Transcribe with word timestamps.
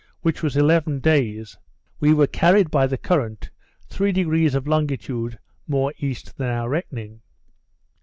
which 0.21 0.41
was 0.41 0.57
eleven 0.57 0.97
days, 0.99 1.59
we 1.99 2.11
were 2.11 2.25
carried 2.25 2.71
by 2.71 2.87
the 2.87 2.97
current 2.97 3.51
3° 3.91 4.55
of 4.55 4.65
longitude 4.65 5.37
more 5.67 5.93
east 5.99 6.35
than 6.37 6.49
our 6.49 6.67
reckoning. 6.69 7.21